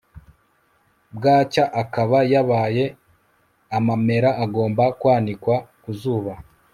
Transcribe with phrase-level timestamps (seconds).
[1.15, 2.85] bwacya akaba yabaye
[3.77, 6.33] amamera agomba kwanikwa ku zuba